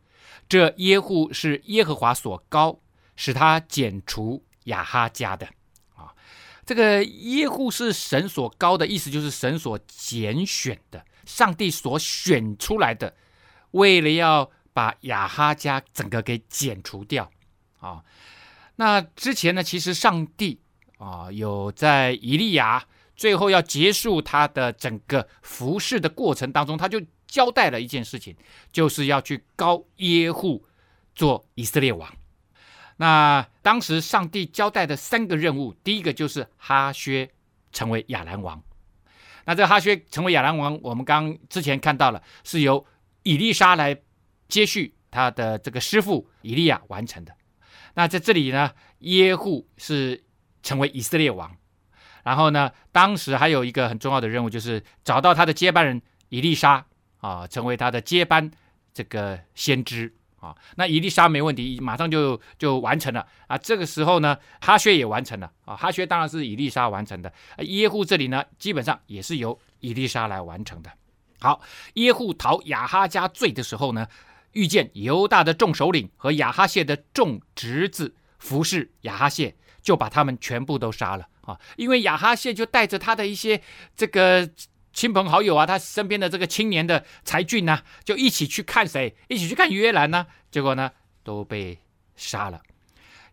[0.50, 2.82] 这耶户是耶和华所高，
[3.16, 5.48] 使他剪除亚哈家的。
[5.96, 6.12] 啊，
[6.66, 13.16] 这个耶户是神所高的意思，就是神所拣选的，上帝所选出来的，
[13.72, 14.52] 为了要。
[14.72, 17.30] 把亚哈家整个给剪除掉，
[17.80, 18.02] 啊，
[18.78, 20.58] 那之前呢，其实上帝
[21.00, 28.34] 啊有在以利亚最后要结束他的整个服侍的过程当中，他就交代了一件事情，
[28.72, 30.64] 就是要去膏耶户
[31.14, 32.10] 做以色列王。
[32.98, 37.30] 那当时上帝交代的三个任务，第一个就是哈薛
[37.74, 38.64] 成为亚兰王。
[39.44, 42.86] 那这哈薛成为亚兰王，我们刚之前看到了，是由
[43.30, 44.02] 以利沙来。
[44.50, 47.32] 接续他的这个师傅以利亚完成的。
[47.94, 50.24] 那在这里呢，耶户是
[50.64, 51.56] 成为以色列王。
[52.24, 56.84] 然后呢，当时还有一个很重要的任务，就是找到他的接班人以利沙
[57.20, 58.50] 啊，成为他的接班
[58.92, 60.58] 这个先知啊。
[60.78, 63.56] 那以利沙没问题，马上就就完成了啊。
[63.56, 65.76] 这个时候呢，哈薛也完成了啊。
[65.76, 67.32] 哈薛当然是以利沙完成的。
[67.60, 70.92] 耶户这里呢，基本上也是由以利沙来完成的。
[71.42, 71.62] 好，
[71.94, 74.08] 耶户逃亚哈家罪的时候呢，
[74.52, 81.60] 遇见犹大的众首领和亚哈谢的众侄子服侍亚哈谢，就把他们全部都杀了啊！
[81.78, 83.62] 因为亚哈谢就带着他的一些
[83.96, 84.50] 这个
[84.92, 89.16] 亲朋好友啊，他身边的这个青年的才俊呐、就一起去看谁？
[89.30, 90.28] 一起去看约兰呢？
[90.52, 90.92] 结果呢，
[91.24, 91.80] 都被
[92.16, 92.62] 杀了。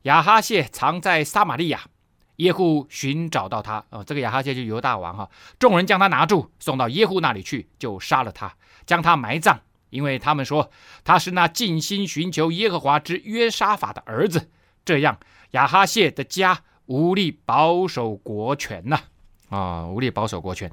[0.02, 1.88] 亚哈谢藏在撒玛利亚，
[2.36, 9.58] 耶户寻找到他，哦，这个亚哈谢就犹大王哈，众人将他拿住，送到耶户那里去，就杀了他，将他埋葬，
[9.88, 10.70] 因为他们说
[11.02, 14.50] 他是那尽心寻求耶和华之约沙法的儿子。
[14.84, 15.18] 这样，
[15.52, 19.00] 亚哈谢的家无力保守国权呐，
[19.48, 20.70] 啊，无力保守国权。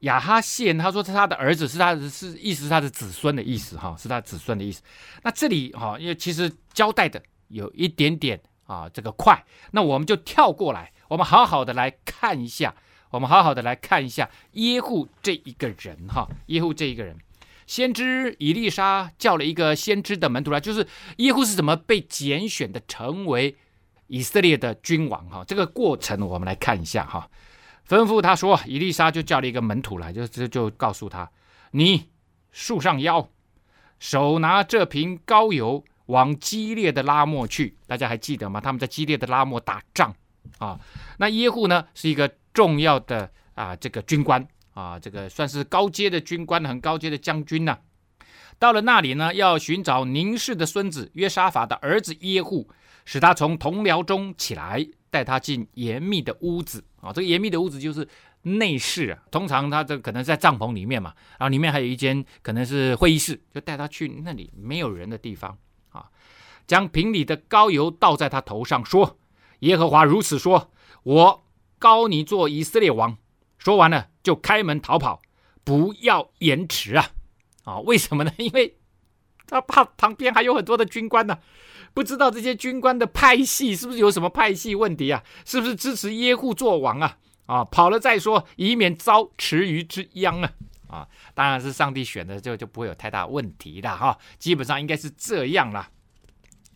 [0.00, 4.80] 亚哈谢他说是他的儿子，是他的是意思是他的子孙的意思哈，是他子孙的意思。
[5.22, 8.40] 那这里哈，因为其实交代的有一点点。
[8.66, 12.74] 啊，这个快，那我们就跳过来，我们好好的来看一下，
[13.10, 17.16] 我们好好的来看一下耶户这一个人哈，耶户这一个人，
[17.66, 20.86] 先知以利沙叫了一个先知的门徒来，就是
[21.18, 23.56] 耶户是怎么被拣选的成为
[24.08, 27.30] 以色列的君王哈，这个过程我们来看一下哈，
[27.88, 31.30] 吩咐他说，以利沙就叫了一个门徒来，就就就告诉他，
[31.70, 32.10] 你
[32.50, 33.28] 束上腰，
[34.00, 35.84] 手拿这瓶膏油。
[36.06, 38.60] 往激烈的拉莫去，大家还记得吗？
[38.60, 40.14] 他们在激烈的拉莫打仗
[40.58, 40.78] 啊。
[41.18, 47.80] 那耶户呢，是一个重要的啊，这个军官啊，这个算是高阶的军官，很高阶的将军呐、啊。
[48.58, 52.68] 到了那里呢，要寻找宁氏的孙子约沙法的儿子耶户，
[53.04, 57.12] 使他从同僚中起来，带他进严密的屋子啊。
[57.12, 58.08] 这个严密的屋子就是
[58.42, 65.58] 内室啊，通常他这可能在帐篷里面嘛，然后里面还有一间可能是会议室，就带他去那里没有人的地方。
[66.66, 69.18] 将瓶里的膏油倒在他头上，说
[69.60, 70.70] ：“耶和华如此说，
[71.04, 71.44] 我
[71.78, 73.16] 膏你做以色列王。”
[73.58, 75.20] 说完了，就开门逃跑，
[75.64, 77.10] 不要延迟啊！
[77.64, 78.32] 啊，为什么呢？
[78.38, 78.76] 因为
[79.46, 81.38] 他怕旁边还有很多的军官呢、
[81.94, 85.22] 不知道这些军官的派系是不是有什么派系问题啊？
[85.44, 87.18] 是不是支持耶户做王啊？
[87.46, 90.52] 啊，跑了再说，以免遭池鱼之殃啊！
[90.88, 95.88] 啊，当然是上帝选的，就就不会有太大问题的哈、基本上应该是这样了。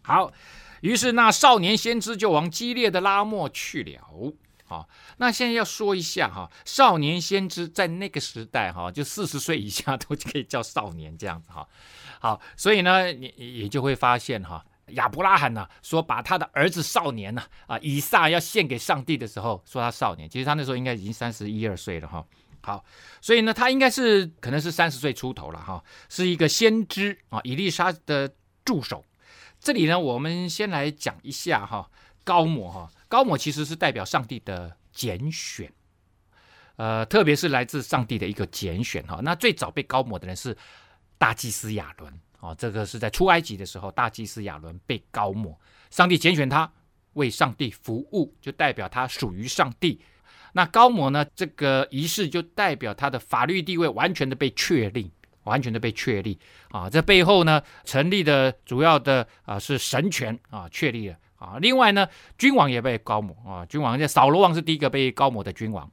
[0.02, 0.32] 好，
[0.80, 4.34] 于是那少年先知就往激烈的拉莫去了。
[4.64, 11.66] 好，那现在要说一下哈，少年先知在那个时代哈，就四十岁以下都可以叫少年这样子哈。
[12.20, 22.24] 好，所以呢，你也就会发现哈，亚伯拉罕呢说把他的儿子少年呢啊以撒要献给上帝的时候，说他少年，其实他那时候应该已经三十一二岁了哈。
[22.62, 22.84] 好，
[23.20, 28.32] 所以呢，他应该是可能是三十岁出头了哈，是一个先知啊，以利沙的
[28.64, 29.04] 助手。
[29.60, 31.90] 这里呢，我们先来讲一下哈，
[32.24, 35.70] 高摩哈，高摩其实是代表上帝的拣选，
[36.76, 39.20] 呃，特别是来自上帝的一个拣选哈。
[39.22, 40.56] 那最早被高摩的人是
[41.18, 46.72] 大祭司亚伦啊，这个是在出埃及的时候，大祭司亚伦被高摩，上帝拣选他
[47.12, 50.00] 为上帝服务，就代表他属于上帝。
[50.54, 55.12] 那高摩呢，这个仪式就代表他的法律地位完全的被确立。
[55.44, 56.38] 完全的被确立
[56.68, 56.88] 啊！
[56.88, 61.56] 这背后呢，成立的主要的啊是神权啊确立了啊。
[61.60, 63.64] 另外呢，君王也被高抹啊。
[63.64, 65.90] 君王，这扫罗王是第一个被高抹的君王。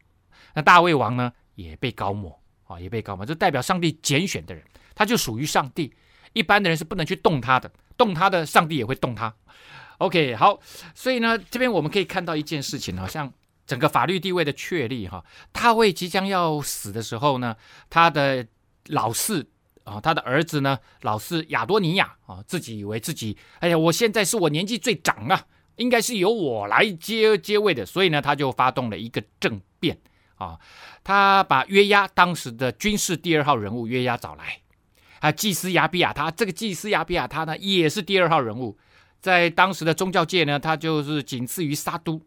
[0.53, 3.25] 那大卫王呢也被高抹啊，也被高抹。
[3.25, 5.93] 这代表上帝拣选的人，他就属于上帝。
[6.33, 9.33] 一般的人是不能去动他的，动他的，上帝也会动他。
[9.99, 10.59] OK，好，
[10.93, 13.31] 所以呢，这边我们可以看到一件事情，好像
[13.65, 15.23] 整个法律地位的确立哈。
[15.53, 17.55] 大卫即将要死的时候呢，
[17.89, 18.45] 他的。
[18.89, 19.47] 老四
[19.83, 25.45] 啊，他的儿子呢，老四亚多尼亚啊，自己以为自己，哎呀，我现在是我年纪最长啊，
[25.77, 29.97] 应该是由我来接接位的，所以呢，他就发动了一个政变
[30.35, 30.59] 啊，
[31.03, 34.59] 他把约押当时的军事第二号人物约押找来，
[35.21, 38.77] 还有祭司亚比亚他，这个祭司亚比亚他呢，也是第二号人物，
[39.21, 42.21] 在当时的宗教界呢，他就是仅次于撒督，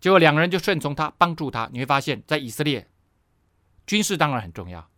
[0.00, 2.88] 结果两个人就顺从他，帮助他，你会发现在以色列，
[3.86, 4.88] 军事当然很重要。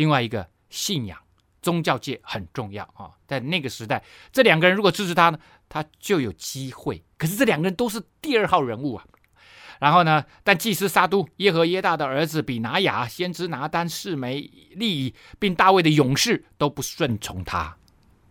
[0.00, 1.18] 另外一个信仰
[1.60, 5.38] 宗教界很重要啊，在那个时代，这两个人如果支持他呢，
[5.68, 7.04] 他就有机会。
[7.18, 9.04] 可是这两个人都是第二号人物啊。
[9.78, 14.40] 然后呢，但祭司撒督、耶和耶大的儿子比拿雅、先知拿单、示每、
[14.70, 17.76] 利益，并大卫的勇士都不顺从他，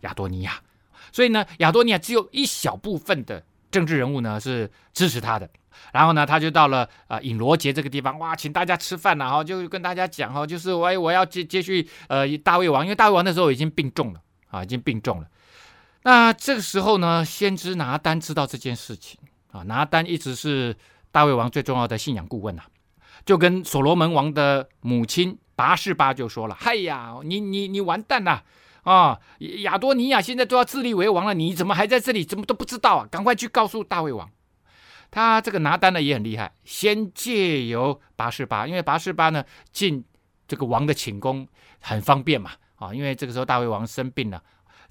[0.01, 0.63] 亚多尼亚。
[1.11, 5.49] 所以呢，亚多尼亚只有一小部分的政治人物呢是支持他的。
[5.93, 15.28] 然后呢，他就到了啊、呃、隐罗杰这个地方，哇，请大家吃饭了哈，就跟大家讲哈，就是我我要接接续呃大卫王，因为大卫王那时候已经病重了啊，已经病重了。
[16.03, 19.20] 那这个时候呢，先知拿单知道这件事情
[19.51, 20.76] 啊，拿单一直是
[21.11, 22.67] 大卫王最重要的信仰顾问呐、啊，
[23.26, 28.43] 就跟所罗门王的母亲拔示巴就说了：“嗨呀，你你你完蛋了
[28.89, 29.19] 啊！
[29.61, 32.25] 亚多尼亚现在都要自立为王了，你怎么还在这里？
[32.25, 33.07] 怎么都不知道啊？
[33.11, 34.27] 赶快去告诉大卫王。”
[35.11, 40.03] 他这个拿单呢也很厉害，先借由拔士巴，因为拔士巴呢进
[40.47, 41.47] 这个王的寝宫
[41.79, 44.41] 很方便嘛，啊，因为这个时候大卫王生病了，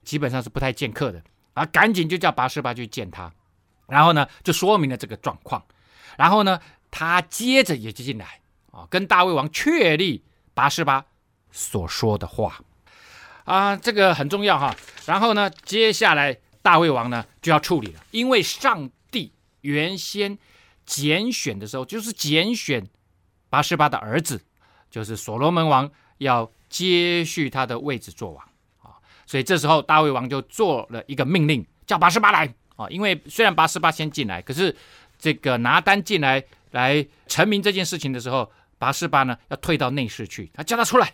[0.03, 1.23] 基本上是不太见客的，
[1.55, 3.33] 啊，赶紧就叫拔士巴去见他，
[3.87, 5.65] 然后呢就说明了这个状况，
[6.17, 8.41] 然后呢，他接着也就进来
[8.73, 11.05] 啊，跟大卫王确立拔士巴
[11.53, 12.61] 所说的话
[13.49, 14.75] 啊，这个很重要哈。
[15.07, 19.33] 然后呢，接下来大卫王呢就要处理了，因为上帝
[19.63, 20.37] 原先
[20.85, 22.87] 拣选的时候，就是拣选
[23.49, 24.41] 拔示巴的儿子，
[24.91, 28.45] 就是所罗门王要接续他的位置做王
[28.83, 28.93] 啊，
[29.27, 32.55] 所以这时候大卫王就做了一个命令，叫拔示巴来。
[32.77, 34.77] 啊，因为虽然拔示巴先进来，可是
[35.19, 36.41] 这个拿单进来
[36.71, 41.13] 来陈明这件事情的时候，拔示巴呢要退到内室去，他叫他出来，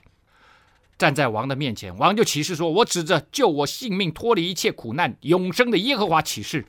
[0.98, 6.66] 站在王的面前，王就起誓说：“我指着救我性命、脱离一切苦难、永生的耶和华起誓，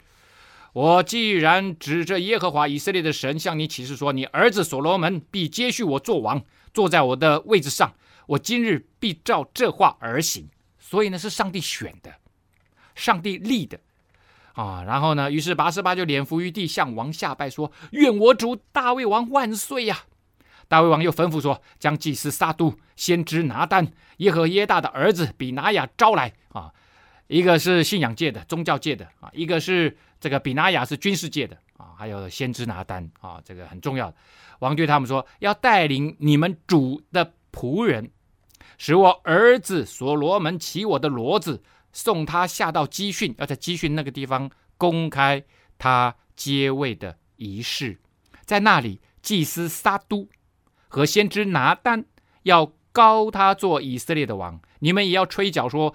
[0.73, 7.93] 我既然指着耶和华以色列的神向你起誓说，你儿子所罗门必接续我做王，坐在我的位置上，
[8.27, 10.49] 我今日必照这话而行。
[10.79, 12.13] 所以呢，是上帝选的，
[12.95, 13.79] 上帝立的。”
[14.55, 15.29] 啊，然后呢？
[15.29, 20.05] 于是拔示巴就脸伏于地，向王下拜，说：“愿我主大卫王万岁呀！”
[20.67, 26.71] 大卫王又吩咐说：“将祭司撒督、先知拿单、耶和耶大的儿子比拿雅招来。”啊，
[27.27, 34.15] 一个是信仰界的、宗教界的啊，一个是这个比拿雅是军事界的啊，还有先知拿单啊，这个很重要的。
[34.59, 38.09] 王对他们说：“要带领你们主的仆人，
[38.77, 41.63] 使我儿子所罗门骑我的骡子。”
[41.97, 45.41] 送他下到基训，要在基训那个地方公开
[45.77, 47.97] 他接位的仪式，
[48.43, 50.27] 在那里祭司撒督
[50.95, 52.05] 和先知拿单
[52.43, 55.93] 要膏他做以色列的王，你们也要吹角说：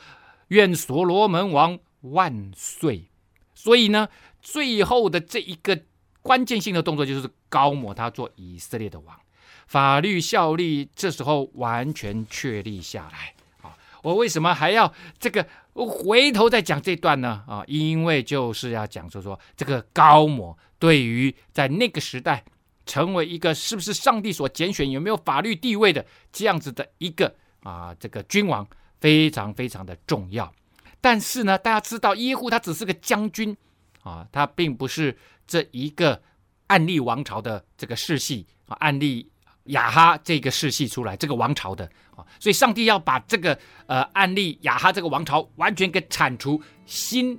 [0.49, 3.09] 愿所罗门王万岁！
[3.55, 4.11] 所以呢，
[4.43, 5.81] 最后的这一个
[6.21, 9.19] 关键性的动作就是膏抹他做以色列的王，
[9.67, 13.33] 法律效力这时候完全确立下来。
[13.63, 17.43] 啊我为什么还要这个回头再讲这段呢？
[17.49, 22.45] 啊，因为就是要讲说说这个膏抹对于在那个时代
[22.87, 28.67] 成为一个是不是上帝所拣选、有没有法律地位的这样子的一个啊这个君王
[29.01, 30.53] 非常非常的重要。
[31.01, 33.57] 但是呢，大家知道耶户他只是个将军
[34.03, 35.17] 啊，他并不是
[35.47, 36.21] 这一个
[36.67, 39.31] 暗利王朝的这个世系啊，暗利。
[39.65, 41.85] 亚哈这个世系出来，这个王朝的
[42.17, 43.57] 啊，所以上帝要把这个
[43.87, 47.39] 呃暗利亚哈这个王朝完全给铲除，新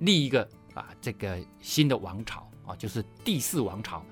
[0.00, 4.04] 立一个啊这个新的王朝啊，就是第四王朝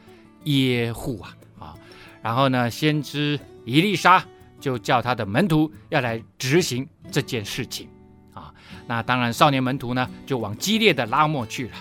[0.45, 1.75] 耶户啊啊，
[2.23, 4.25] 然后呢，先知伊丽莎
[4.61, 7.89] 就叫他的门徒要来执行这件事情
[8.33, 8.53] 啊，
[8.87, 11.75] 那当然少年门徒呢就往激烈的拉末去了，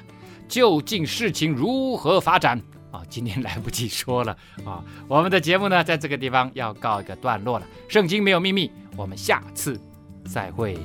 [0.47, 2.61] 究竟事情如何发展？
[2.91, 4.84] 啊，今天来不及说了啊！
[5.07, 7.66] 我们的节目呢，在这个地方要告一个段落了。
[7.89, 9.82] 圣经没有秘密，我们下次
[10.26, 10.78] 再会。